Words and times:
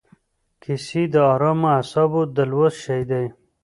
کیسې 0.61 1.03
د 1.13 1.15
ارامو 1.33 1.67
اعصابو 1.77 2.21
د 2.35 2.37
لوست 2.51 2.77
شی 2.83 3.01
دی. 3.09 3.25